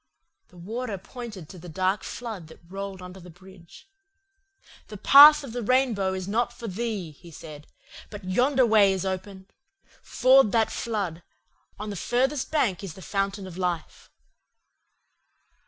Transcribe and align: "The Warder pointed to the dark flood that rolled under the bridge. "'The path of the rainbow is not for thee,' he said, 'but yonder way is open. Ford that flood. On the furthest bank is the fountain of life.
"The 0.47 0.57
Warder 0.57 0.97
pointed 0.97 1.47
to 1.49 1.59
the 1.59 1.69
dark 1.69 2.01
flood 2.01 2.47
that 2.47 2.57
rolled 2.67 3.03
under 3.03 3.19
the 3.19 3.29
bridge. 3.29 3.87
"'The 4.87 4.97
path 4.97 5.43
of 5.43 5.51
the 5.53 5.61
rainbow 5.61 6.15
is 6.15 6.27
not 6.27 6.51
for 6.51 6.67
thee,' 6.67 7.11
he 7.11 7.29
said, 7.29 7.67
'but 8.09 8.23
yonder 8.25 8.65
way 8.65 8.93
is 8.93 9.05
open. 9.05 9.45
Ford 10.01 10.51
that 10.53 10.71
flood. 10.71 11.21
On 11.77 11.91
the 11.91 11.95
furthest 11.95 12.49
bank 12.49 12.83
is 12.83 12.95
the 12.95 13.03
fountain 13.03 13.45
of 13.45 13.59
life. 13.59 14.09